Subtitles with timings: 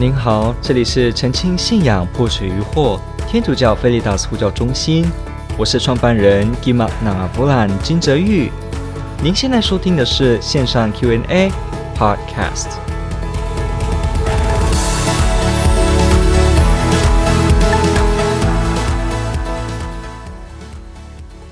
[0.00, 2.98] 您好，这里是澄清信仰破除疑惑
[3.28, 5.04] 天主教菲利达斯呼叫中心，
[5.58, 8.50] 我是创办人吉玛纳布兰金泽玉。
[9.22, 11.52] 您现在收听的是线上 Q&A
[11.94, 12.70] podcast。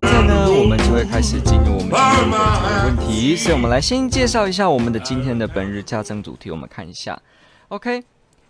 [0.00, 7.21] 现在呢，我们就会开始进入我们今天的问题，所以我们来先介绍一下我们的今天的本日加增主题，我们看一下
[7.68, 8.04] ，OK。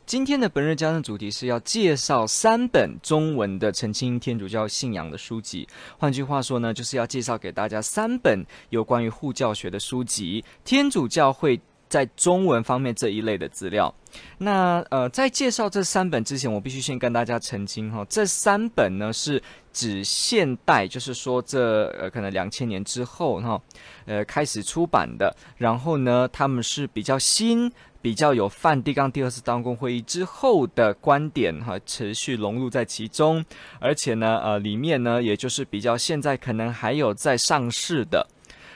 [0.08, 5.68] 今天的本日加增主题是要介绍三本中文的澄清天主教信仰的书籍。
[5.98, 13.94] 换句话说呢，就是要介绍给大家三本有关于护教学的书籍，天主教会在中文方面这一类的资料。
[14.38, 19.42] 那呃，在介绍这三本之前，我必须先跟大家澄清哈，这三本呢是
[19.74, 23.60] 指现代，就是说这呃可能两千年之后哈，
[24.06, 25.36] 呃开始出版的。
[25.58, 27.70] 然后呢，他们是比较新。
[28.00, 33.44] 比较有梵蒂冈第二次当公会议之后的观点哈，持续融入在其中，
[33.80, 38.26] 而且呢，呃，里面呢，也就是比较现在可能还有在上市的。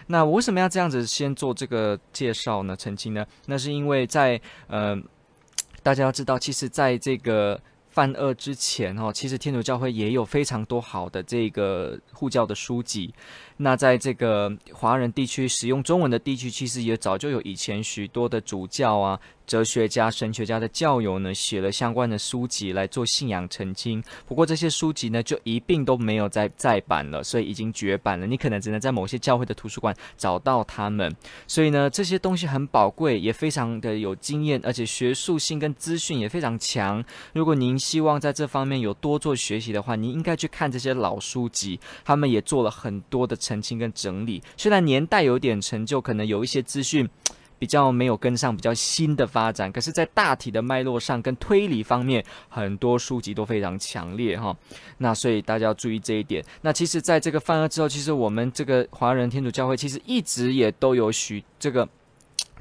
[0.06, 2.76] 那我为什么要这样子先做这个介绍呢？
[2.76, 3.26] 澄清呢？
[3.46, 5.00] 那是因为在呃，
[5.82, 7.60] 大家要知道，其实在这个。
[7.92, 13.12] 犯二之前哦，其实天主教会也有非常多好的这个护教的书籍。
[13.58, 19.20] 那在这个华人地区使用中文的地区，其实也早就有以前许多的主教啊。
[19.46, 24.02] 哲学家、神学家的教友呢，写了相关的书籍来做信仰澄清。
[24.26, 28.26] 不过这些书籍呢，就一并都没有再再版了，所以已经绝版了。
[28.26, 31.14] 你可能只能在某些教会的图书馆找到他们。
[31.46, 37.04] 所以呢，这些东西很宝贵，也非常的有经验，而且学术性跟资讯也非常强。
[37.34, 44.42] 如果您希望在这方面有多做学习的话，您应该去看这些老书籍，他们也做了很多的澄清跟整理。
[44.56, 47.08] 虽然年代有点陈旧，可能有一些资讯。
[47.62, 54.52] 比较没有跟上比较新的发展，可是，在大体的脉络上跟推理方面，很多书籍都非常强烈哈。
[54.98, 56.44] 那所以大家要注意这一点。
[56.62, 61.88] 那其实，在这个犯二之后，其实我们这个华人天主教会其实一直也都有许这个。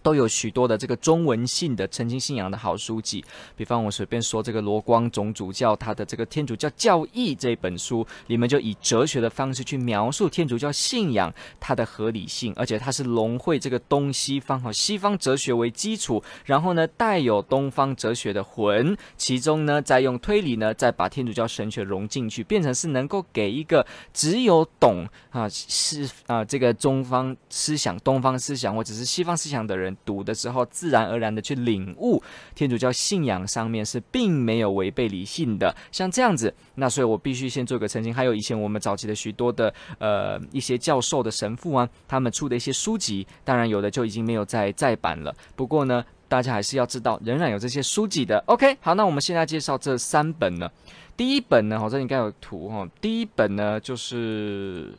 [0.02, 3.24] 都有许多的这个中文性的澄清信仰的好书籍，
[3.56, 29.91] 比方我随便说这个罗光总主教他的这个《天主教教义》这本书，里面就以哲学的方式去描述天主教信仰它的合理性，而且它是融汇这个东西方和西方哲学为基础，然后呢带有东方哲学的魂，其中呢再用推理呢再把天主教神学融进去，变成是能够给一个只有懂啊是啊这个中方思想、东方思想或者是西方思想的人。
[30.06, 32.22] 读的时候，自然而然的去领悟
[32.56, 36.54] 天主教信仰上面是并没有违背理性的，像这样子。
[36.76, 38.14] 那所以我必须先做个澄清。
[38.14, 45.36] 还有以前我们早期的许多的呃一些教授的神父啊，他们出的一些书籍，当然有的就已经没有再再版了。
[45.56, 48.44] 不过呢，大家还是要知道，仍然有这些书籍的。
[48.48, 50.70] OK，好，那我们现在介绍这三本呢。
[51.16, 52.88] 第一本呢，好像应该有图哈。
[53.00, 54.94] 第一本呢就是。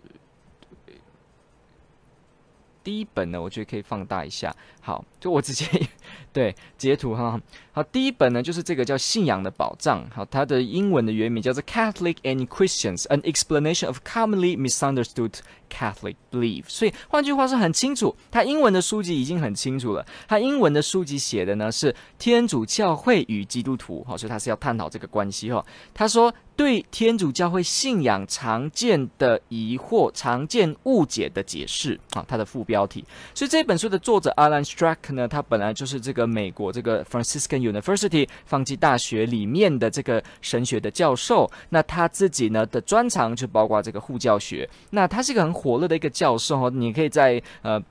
[2.85, 4.53] 第一本呢，我觉得可以放大一下。
[4.85, 5.65] 好，就我直接
[6.33, 7.41] 对截图哈。
[7.71, 10.05] 好，第一本呢就是这个叫《信仰的宝藏》。
[10.13, 15.35] 好，它的英文的原名叫做《Catholic and Christians: An Explanation of Commonly Misunderstood
[15.71, 16.63] Catholic Belief》。
[16.67, 20.05] 所以换句话说，很清楚，它英文的书籍已经很清楚了。
[20.27, 24.05] 它英文的书籍写的呢是天主教会与基督徒。
[24.07, 25.65] 好，所以他是要探讨这个关系哈。
[25.95, 26.35] 他说。
[26.55, 33.03] 对天主教会信仰常见的疑惑、常见误解的解释啊，它的副标题。
[33.35, 41.51] 所以这本书的作者阿兰 Strack 呢，他本来就是这个美国这个 Franciscan University 放弃大学里面的这个神学的教授。
[41.69, 44.69] 那他自己呢的专长就包括这个护教学。
[44.91, 47.83] 那他是一个很火热的一个教授哦，你可以在呃。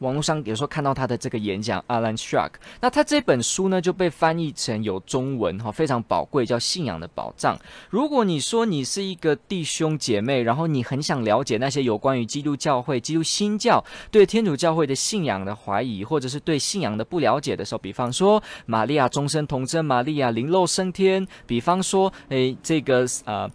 [0.00, 2.50] 网络上有时候看到他的这个演讲，Alan Shark
[2.80, 7.56] 那他这本书呢就被翻译成有中文哈，非常宝贵，叫《信仰的宝藏》。
[7.90, 23.50] 如果你说你是一个弟兄姐妹，然后你很想了解那些有关于基督教会、基督新教对天主教会的信仰的怀疑，或者是对信仰的不了解的时候，比方说玛利亚终身童贞，玛利亚灵肉升天，比方说诶这个呃。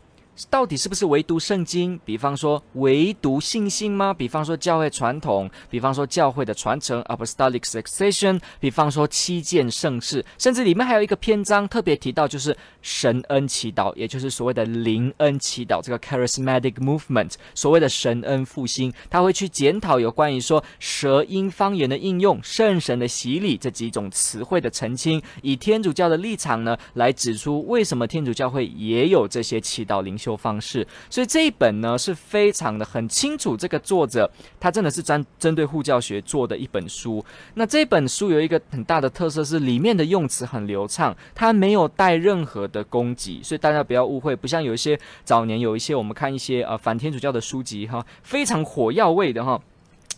[0.49, 1.99] 到底是不是唯独圣经？
[2.05, 4.13] 比方说唯独信心吗？
[4.13, 5.49] 比方说教会传统？
[5.69, 8.39] 比方说教会的传承 （apostolic succession）？
[8.59, 10.23] 比方说七件圣事？
[10.37, 15.81] 甚至里面还有一个篇章特别提到，就是神恩祈祷，也就是所谓的灵恩祈祷。
[15.81, 30.28] 这个 charismatic movement，所谓的神恩复兴，他会去检讨有关于说舌音方言的应用、圣神的洗礼这几种词汇的澄清，以天主教的立场呢来指出为什么天主教会也有这些祈祷灵修。
[30.29, 30.85] 求方式。
[31.09, 34.29] 所以这一本呢是非常的很清楚，这个作者
[34.59, 37.23] 他真的是针针对护教学做的一本书。
[37.55, 49.59] 那这本书有一个很大的特色是里面的用词很流畅，它没有带任何的攻击，所以大家不要误会，不像有一些早年有一些我们看一些呃反天主教的书籍哈，非常火药味的哈。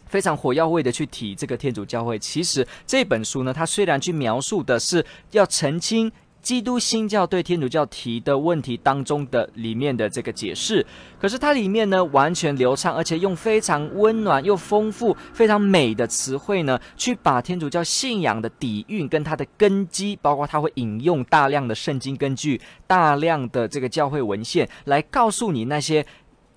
[0.08, 10.86] 非常火药味的去提这个天主教会，其实这本书呢，它虽然去描述的是要澄清基督新教对天主教提的问题当中的里面的这个解释，
[11.20, 26.06] 可是它里面呢完全流畅，而且用非常温暖又丰富、非常美的词汇呢，去把天主教信仰的底蕴跟它的根基，包括它会引用大量的圣经根据、大量的这个教会文献，来告诉你那些。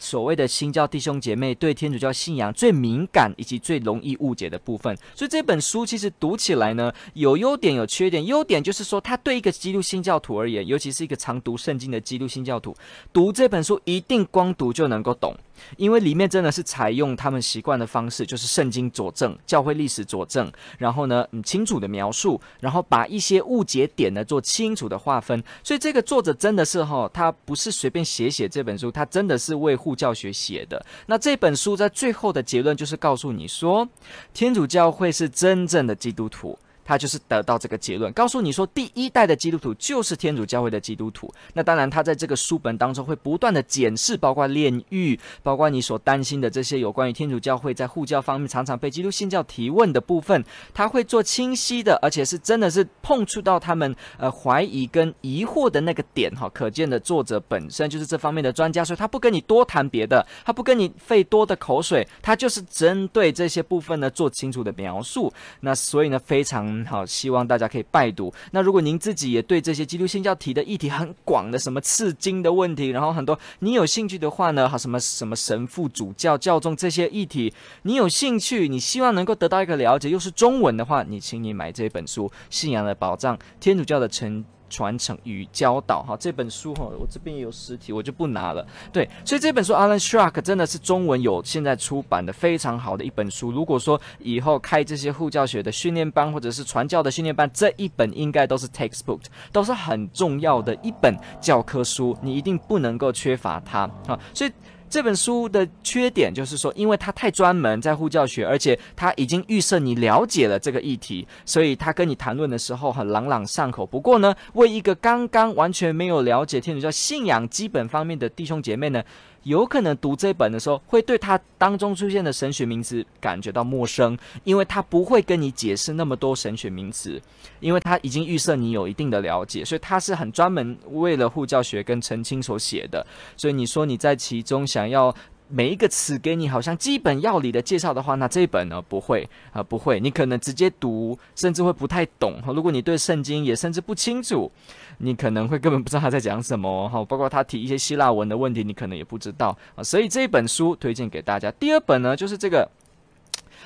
[0.04, 8.26] 所谓的新教弟兄姐妹对天主教信仰最敏感以及最容易误解的部分，所以这本书其实读起来呢，有优点有缺点。
[8.26, 12.76] 优点就是说，它对一个基督新教徒而言，尤其是一个常读圣经的基督新教徒，
[13.14, 15.34] 读这本书一定光读就能够懂。
[15.76, 25.42] 因为里面真的是采用他们习惯的方式，就是圣经佐证、教会历史佐证，然后呢，嗯，清楚的描述，然后把一些误解点呢做清楚的划分。
[25.62, 30.84] 所以这个作者真的是哈，他不是随便写写这本书，他真的是为护教学写的。
[31.06, 33.88] 那这本书在最后的结论就是告诉你说，
[34.32, 36.58] 天主教会是真正的基督徒。
[36.84, 41.32] 他就是得到这个结论，告诉你说，第一代的基督徒就是天主教会的基督徒。
[41.54, 50.44] 那当然，他在这个书本当中会不断的检视，包括炼狱，包括你所担心的这些有关于天主教会在护教方面常常被基督信教提问的部分，
[50.74, 56.50] 他会做清晰的，而且是真的是碰触到他们呃怀疑跟疑惑的那个点哈。
[56.52, 65.32] 可见的作者本身就是这方面的专家，所以他不跟你多谈别的，他不跟你费多的口水，他就是针对这些部分呢做清楚的描述。
[65.60, 66.73] 那所以呢，非常。
[66.86, 68.32] 好，希望大家可以拜读。
[68.52, 84.40] 那如果您自己也对这些基督新教提的议题很广的，什么刺经的问题，然后很多你有兴趣的话呢，好，什么什么神父、主教、教宗这些议题，你有兴趣，你希望能够得到一个了解，又是中文的话，你请你买这本书《信仰的保障：天主教的成》。
[84.74, 88.66] 传承与教导，哈，这本书哈，我这边也有实体，我就不拿了。
[88.92, 93.52] 对，所以这本书 Alan Schrock 真的是中文有现在出版的非常好的一本书。
[93.52, 99.20] 如果说以后开这些护教学的训练班或者是传教的训练班，这一本应该都是 textbook，
[99.52, 104.18] 都是很重要的一本教科书，你一定不能够缺乏它啊。
[104.34, 104.50] 所以。
[104.88, 113.84] 这本书的缺点就是说，因为它太专门在护教学，而且他已经预设你了解了这个议题，所以他跟你谈论的时候很朗朗上口。
[113.84, 119.02] 不过呢，为一个刚刚完全没有了解天主教信仰基本方面的弟兄姐妹呢，
[119.44, 127.20] 有可能读这本的时候，会对他当中出现的神学名词感觉到陌生，因为他不会跟你解释那么多神学名词，
[127.60, 133.06] 因为他已经预设你有一定的了解，所以他是很专门为了护教学跟澄清所写的。
[133.36, 135.14] 所以你说你在其中想要
[135.48, 142.40] 每一个词给你好像基本要理的介绍的话，那这一本呢不会啊，不会，你可能直接读，甚至会不太懂。
[142.46, 144.50] 如果你对圣经也甚至不清楚。
[144.98, 149.82] 你可能会根本不知道他在讲什么哈，包括他提一些希腊文的问题，你可能也不知道啊。
[149.82, 151.50] 所以这一本书推荐给大家。
[151.50, 152.70] 第二本呢，就是这个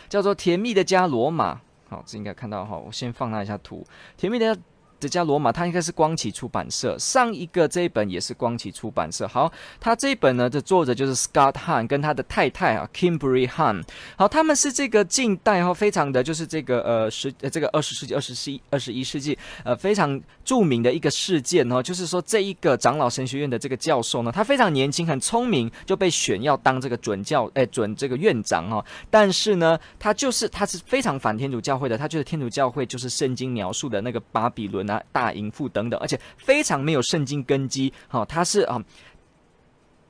[0.09, 1.55] 叫做《甜蜜的加罗马》，
[1.91, 2.79] 好，这应该看到哈。
[2.79, 3.85] 我先放大一下图，
[4.21, 4.57] 《甜蜜的》。
[5.01, 6.97] 这家罗马，它应该是光启出版社。
[6.99, 9.29] 上一个这一本也是光启出版社。
[9.29, 13.85] 好，他这一本呢的作者就是 Scott Hahn 跟他的太太啊 Kimberly Hahn。
[14.17, 28.85] 好，他们是这个近代哈，非常的就是这个呃十呃这个二十世纪二十世二十一世纪呃非常著名的一个事件哦，就是说这一个长老神学院的这个教授呢，他非常年轻很聪明，就被选要当这个准教哎准这个院长哈。
[29.09, 34.88] 但是呢，他就是他是非常反天主教会的，他觉得天主教会就是圣经描述的那个巴比伦。
[34.89, 37.93] 那大淫妇等等，而且非常没有圣经根基。
[38.09, 38.83] 好、哦，他是啊，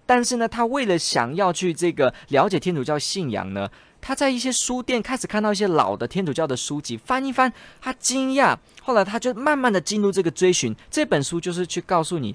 [0.07, 3.69] 但是呢，他为了想要去这个了解天主教信仰呢，
[4.01, 8.57] 他在一些书店开始看到一些老的天主教的书籍，翻一翻，他惊讶。
[8.81, 10.75] 后来他就慢慢的进入这个追寻。
[10.89, 12.35] 这本书就是去告诉你。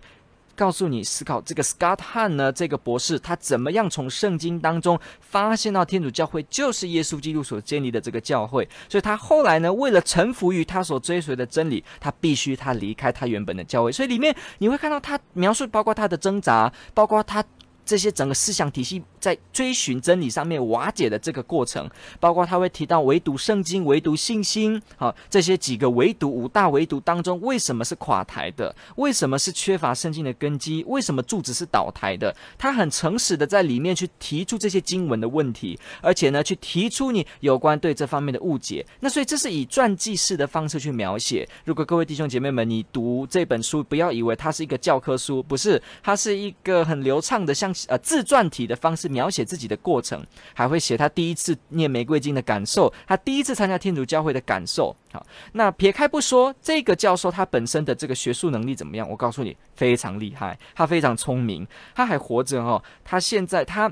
[0.55, 13.91] 告诉你思考这个 Scott 汉呢，这个博士他怎么样从圣经当中发现到天主教会就是耶稣基督所建立的这个教会，所以他后来呢，为了臣服于他所追随的真理，他必须他离开他原本的教会。
[13.91, 17.43] 所以里面你会看到他描述，包括他的挣扎，包括他
[17.85, 28.73] 这些整个思想体系在追寻真理上面瓦解的这个过程，包括他会提到唯独圣经、唯独信心，好，这些几个唯独五大唯独当中，为什么是垮台的？
[28.95, 30.83] 为什么是缺乏圣经的根基？
[30.87, 32.33] 为什么柱子是倒台的？
[32.57, 38.85] 他很诚实的在里面去提出这些经文的问题，而且呢，去提出你有关对这方面的误解。
[39.01, 41.45] 那所以这是以传记式的方式去描写。
[41.65, 47.72] 如果各位弟兄姐妹们，你读这本书，不要以为它是一个教科书，不是，它是一个很流畅的像。
[47.87, 54.95] 呃，自传体的方式描写自己的过程，还会写他第一次念玫瑰经的感受，他第一次参加天主教会的感受。
[55.11, 59.09] 好，那撇开不说，这个教授他本身的这个学术能力怎么样？
[59.09, 62.83] 我告诉你，非常厉害，他非常聪明，他还活着哦。
[63.03, 63.91] 他现在他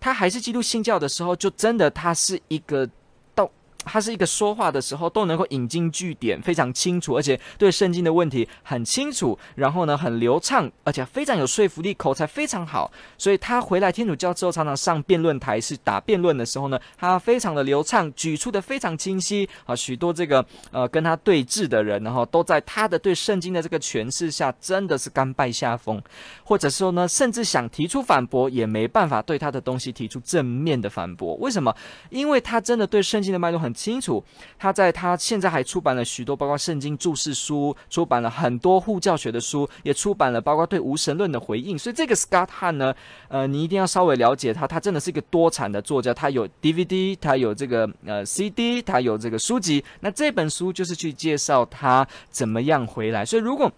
[0.00, 2.88] 他还是基督新教的时候，就真的他是一个。
[3.90, 12.92] 他是一个说话的时候都能够引经据典，非常清楚，而且对圣经的问题很清楚，然后呢很流畅，而且非常有说服力，口才非常好。
[13.16, 19.74] 所以他回来天主教之后，常常上辩论台是打辩论的时候呢，他非常的流畅，举出的非常清晰啊。
[19.74, 26.02] 许多这个呃跟他对峙的人，然后都在他的对圣经的这个诠释下，真的是甘拜下风，
[26.44, 31.34] 或者说呢，甚至想提出反驳，也没办法对他的东西提出正面的反驳。
[31.36, 31.74] 为什么？
[32.10, 33.72] 因为他真的对圣经的脉络很。
[33.78, 34.22] 清楚，
[34.58, 41.78] 他在他现在还出版了许多，包括圣经注释书，出版了很多护教学的书，也出版了包括对无神论的回应。
[41.78, 42.92] 所以这个 Scott 汉呢，
[43.28, 49.84] 呃，你一定要稍微了解他，他真的是一个多产的作家，他有 DVD，他有这个呃 CD，他有这个书籍。
[50.00, 53.24] 那这本书就是去介绍他怎么样回来。
[53.24, 53.70] 所以如果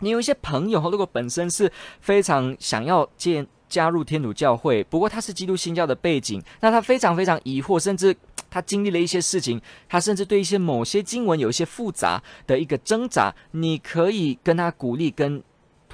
[0.00, 8.14] 你有一些朋友，如果本身是非常想要见加入天主教会，不过他是基督新教的背景，那他非常非常疑惑，甚至。
[8.50, 13.32] 他经历了一些事情，他甚至对一些某些经文有一些复杂的一个挣扎。
[13.52, 15.42] 你可以跟他鼓励，跟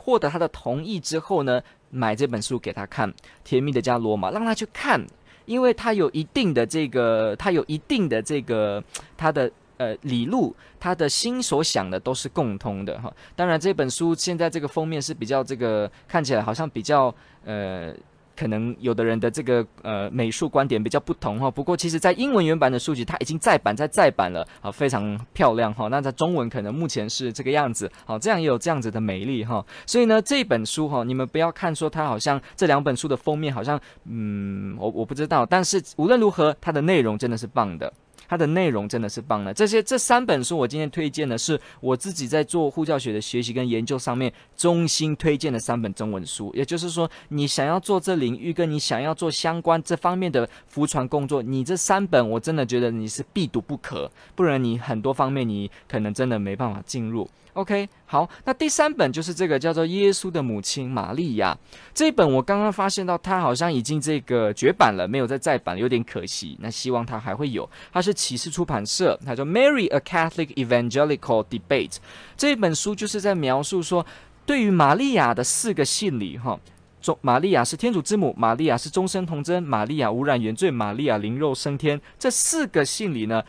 [0.00, 1.60] 获得他的同意之后呢，
[1.90, 3.12] 买这本书给他看，
[3.44, 5.04] 《甜蜜的加罗马》，让他去看，
[5.44, 8.82] 因为他有一定的这个，他有一定的这个
[9.16, 13.12] 他的呃理路，他的心所想的都是共通的哈。
[13.34, 17.94] 当然，这本书现在这个封面是比较这个看起来好像比较呃。
[18.36, 25.88] 可能有的人的这个呃美术观点比较不同哈，不过其实在英文原版的书籍它已经再版再再版了啊，非常漂亮哈。
[25.88, 29.64] 那在中文可能目前是这个样子，好，这样也有这样子的美丽哈。
[29.86, 37.92] 所以呢，这本书哈，你们不要看说它好像这两本书的封面好像，嗯，我我不知道，但是无论如何，它的内容真的是棒的。
[38.28, 46.52] 它的内容真的是棒的，这些这三本书我今天推荐的是我自己在做护教学的学习跟研究上面衷心推荐的三本中文书。
[46.54, 57.28] 也就是说，你想要做这领域，跟你想要做相关这方面的福传工作，你这三本我真的觉得你是必读不可，不然你很多方面你可能真的没办法进入。
[57.54, 61.56] OK，好，那第三本就是这个叫做《耶稣的母亲玛利亚》
[61.94, 66.54] 这一本，我刚刚发现到它好像已经这个绝版了，没有再再版，有点可惜。
[66.60, 67.66] 那希望它还会有。
[67.90, 71.90] 它是启示出版社，它叫《Mary: A Catholic Evangelical Debate》
[72.36, 74.04] 这本书就是在描述说，
[74.44, 76.58] 对于玛利亚的四个信里，哈，
[77.00, 83.44] 中玛利亚是天主之母，玛利亚是终身童贞，玛利亚无染原罪，玛利亚灵肉升天，这四个信里呢，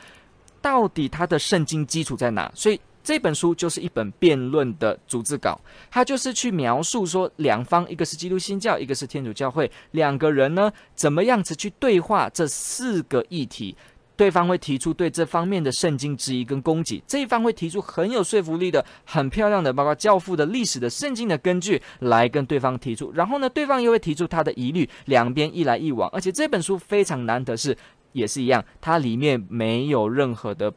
[0.62, 2.52] 到底它的圣经基础在哪？
[2.54, 2.80] 所以。
[3.04, 5.58] 这本书就是一本辩论的逐字稿，
[5.90, 13.74] 它就是去描述说两方，一个是基督新教，一个是天主教会，两个人呢怎么样子去对话这四个议题，
[14.18, 27.78] 对方会提出对这方面的圣经质疑跟攻击，这一方会提出很有说服力的、很漂亮的，包括教父的历史的圣经的根据来跟对方提出，然后呢，对方又会提出他的疑虑，两边一来一往，而且这本书非常难得是
[28.12, 30.74] 也是一样，它里面没有任何的。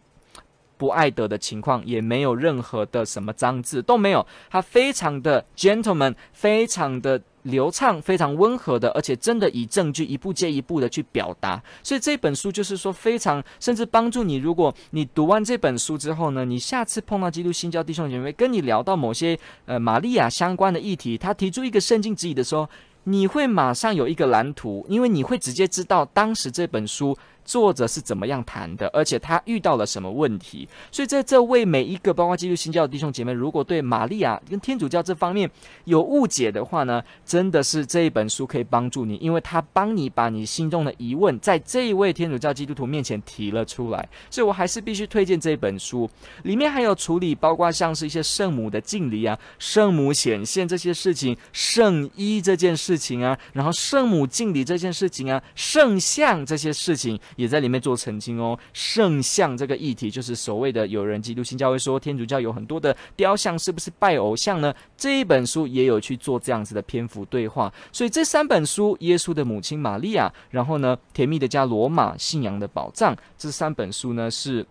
[0.77, 11.63] 不爱德的情况也没有任何的什么脏字都没有，他非常的 gentleman，非常的流畅，非常温和的，而且真的以证据一步接一步的去表达。
[11.83, 14.37] 所以这本书就是说非常，甚至帮助你。
[14.37, 22.69] 如果你读完这本书之后呢，你下次碰到基督新教弟兄姐妹跟你聊到某些呃玛利亚相关的议题，他提出一个圣经质疑的时候，
[23.05, 27.17] 你会马上有一个蓝图，因为你会直接知道当时这本书。
[27.45, 30.69] 作者是怎么样谈的，而且他遇到了什么问题？
[30.93, 35.51] 所以在这为每一个包括基督新教弟兄姐妹，如果对玛利亚跟天主教这方面
[35.85, 44.09] 有误解的话呢，真的是这一本书可以帮助你，因为他帮你把你心中的疑问在这一位天主教基督徒面前提了出来。
[44.31, 46.09] 所以我还是必须推荐这一本书，
[46.45, 57.19] 里面还有处理包括像是一些圣母的敬礼啊、圣母显现这些事情、圣衣这件事情啊，然后圣母敬礼这件事情啊、圣像这些事情。
[57.37, 58.59] 也在里面做澄清哦。
[58.73, 64.75] 圣像这个议题，就是所谓的有人基督新教会说天主教有很多的雕像，是不是拜偶像呢？
[64.97, 67.73] 这一本书也有去做这样子的篇幅对话。
[67.93, 74.67] 所以这三本书，耶稣的母亲玛利亚，然后呢，甜蜜的家罗马，信仰的宝藏，这三本书呢是。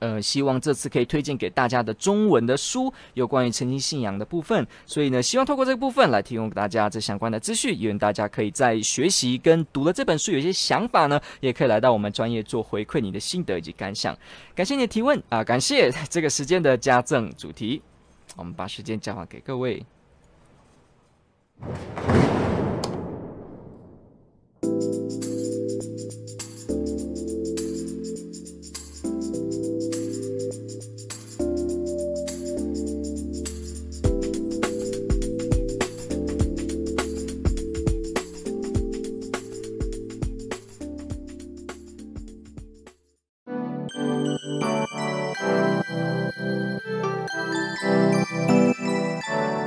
[0.00, 4.66] 呃，希望这次可以推荐给大家的中文的书，有关于澄清信仰的部分。
[4.84, 14.16] 所以呢，希望透过这个部分来提供给大家这相关的资讯，愿大家可以在学习跟读了这本书有些想法呢，也可以来到我们专业做回馈你的心得以及感想。
[14.54, 17.80] 感谢你的提问啊，感谢 这个时间的加赠主题，
[18.36, 19.84] 我们把时间交还给各位。